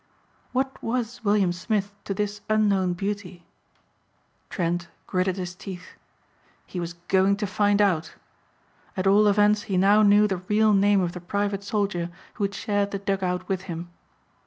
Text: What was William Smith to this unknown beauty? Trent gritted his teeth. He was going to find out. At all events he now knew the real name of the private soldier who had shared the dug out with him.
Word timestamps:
What 0.51 0.81
was 0.81 1.23
William 1.23 1.53
Smith 1.53 1.93
to 2.05 2.15
this 2.15 2.41
unknown 2.49 2.93
beauty? 2.93 3.45
Trent 4.49 4.87
gritted 5.05 5.37
his 5.37 5.53
teeth. 5.53 5.89
He 6.65 6.79
was 6.79 6.93
going 7.07 7.37
to 7.37 7.45
find 7.45 7.79
out. 7.79 8.15
At 8.97 9.05
all 9.05 9.27
events 9.27 9.61
he 9.69 9.77
now 9.77 10.01
knew 10.01 10.25
the 10.25 10.37
real 10.37 10.73
name 10.73 11.01
of 11.01 11.11
the 11.11 11.21
private 11.21 11.63
soldier 11.63 12.09
who 12.33 12.43
had 12.45 12.55
shared 12.55 12.89
the 12.89 12.97
dug 12.97 13.23
out 13.23 13.47
with 13.47 13.61
him. 13.69 13.91